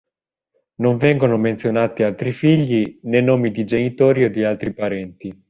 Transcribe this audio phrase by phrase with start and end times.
[0.77, 5.39] Non vengono menzionati altri figli, né nomi di genitori o di altri parenti.